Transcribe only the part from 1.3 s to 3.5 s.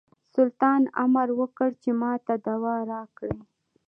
وکړ چې ماته دوا راکړي.